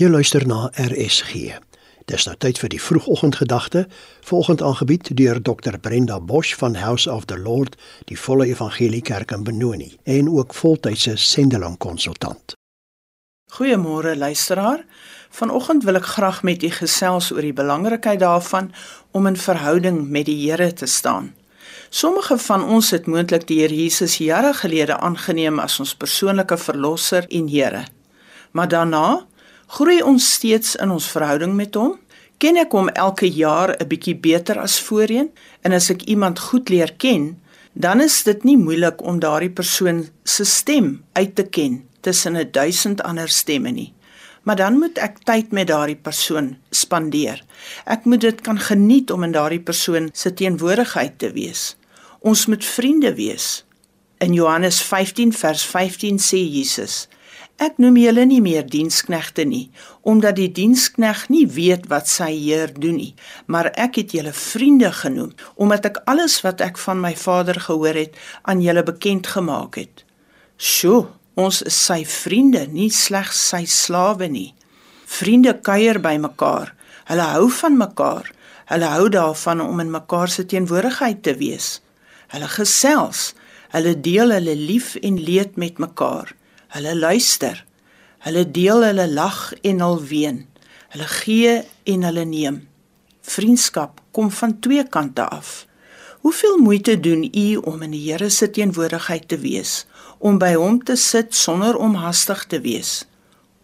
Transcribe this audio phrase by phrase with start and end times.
[0.00, 1.58] Jy luister na RSG.
[2.08, 3.82] Dis nou tyd vir die vroegoggendgedagte,
[4.24, 7.76] volgend aangebied deur Dr Brenda Bosch van House of the Lord,
[8.08, 12.56] die Volle Evangelie Kerk in Benoni en ook voltydse sendeling konsultant.
[13.52, 14.86] Goeiemôre luisteraar.
[15.36, 18.72] Vanoggend wil ek graag met u gesels oor die belangrikheid daarvan
[19.12, 21.34] om in verhouding met die Here te staan.
[21.90, 27.28] Sommige van ons het moontlik die Here Jesus jare gelede aangeneem as ons persoonlike verlosser
[27.28, 27.84] en Here.
[28.56, 29.28] Maar daarna
[29.70, 31.92] Groei ons steeds in ons verhouding met hom?
[32.42, 35.30] Ken ek hom elke jaar 'n bietjie beter as voorheen?
[35.62, 37.38] En as ek iemand goed leer ken,
[37.72, 42.50] dan is dit nie moeilik om daardie persoon se stem uit te ken tussen 'n
[42.50, 43.92] duisend ander stemme nie.
[44.42, 47.44] Maar dan moet ek tyd met daardie persoon spandeer.
[47.86, 51.76] Ek moet dit kan geniet om in daardie persoon se teenwoordigheid te wees.
[52.20, 53.64] Ons moet vriende wees.
[54.18, 57.08] In Johannes 15 vers 15 sê Jesus:
[57.60, 59.66] Ek noem julle nie meer diensknegte nie,
[60.08, 63.10] omdat die dienskneg nie weet wat sy heer doen nie,
[63.52, 68.00] maar ek het julle vriende genoem, omdat ek alles wat ek van my Vader gehoor
[68.00, 68.16] het
[68.48, 70.06] aan julle bekend gemaak het.
[70.56, 74.54] Sjoe, ons is sy vriende, nie slegs sy slawe nie.
[75.04, 76.72] Vriende kuier by mekaar.
[77.12, 78.32] Hulle hou van mekaar.
[78.72, 81.80] Hulle hou daarvan om in mekaar se teenwoordigheid te wees.
[82.32, 83.32] Hulle gesels.
[83.76, 86.32] Hulle deel hulle lief en leed met mekaar.
[86.70, 87.64] Hulle luister.
[88.22, 90.44] Hulle deel hulle lag en hul ween.
[90.92, 91.54] Hulle gee
[91.90, 92.60] en hulle neem.
[93.26, 95.66] Vriendskap kom van twee kante af.
[96.22, 99.86] Hoeveel moeite doen u om in die Here se teenwoordigheid te wees,
[100.18, 103.06] om by hom te sit sonder om hastig te wees,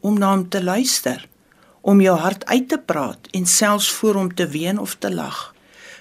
[0.00, 1.28] om na hom te luister,
[1.86, 5.52] om jou hart uit te praat en selfs voor hom te ween of te lag?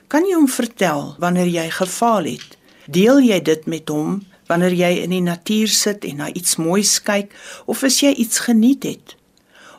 [0.07, 2.57] Kan jy hom vertel wanneer jy gefaal het?
[2.89, 6.97] Deel jy dit met hom wanneer jy in die natuur sit en na iets moois
[7.03, 7.33] kyk
[7.65, 9.15] of as jy iets geniet het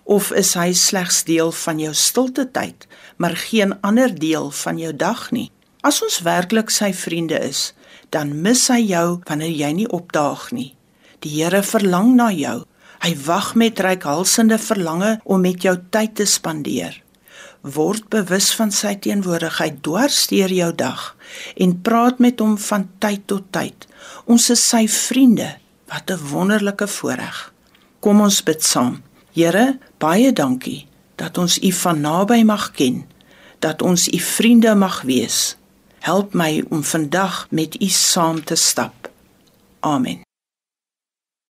[0.07, 2.87] of is hy slegs deel van jou stilte tyd
[3.17, 5.51] maar geen ander deel van jou dag nie.
[5.83, 7.73] As ons werklik sy vriende is
[8.15, 10.75] dan mis hy jou wanneer jy nie opdaag nie.
[11.25, 12.61] Die Here verlang na jou.
[13.03, 17.03] Hy wag met reikhalsende verlange om met jou tyd te spandeer
[17.75, 21.13] word bewus van sy teenwoordigheid dwars deur jou dag
[21.57, 23.87] en praat met hom van tyd tot tyd.
[24.31, 25.57] Ons is sy vriende.
[25.87, 27.53] Wat 'n wonderlike voorreg.
[28.01, 29.03] Kom ons bid saam.
[29.33, 33.07] Here, baie dankie dat ons U van naby mag ken,
[33.59, 35.57] dat ons U vriende mag wees.
[35.99, 39.11] Help my om vandag met U saam te stap.
[39.81, 40.26] Amen.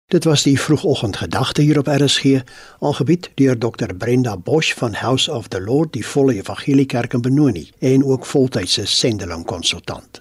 [0.08, 2.40] Dit was die vroegoggendgedagte hier op RSG,
[2.80, 7.20] aangebied deur Dr Brenda Bosch van House of the Lord, die Volle Evangelie Kerk in
[7.20, 10.20] Benoni en ook voltydse sendeling konsultant.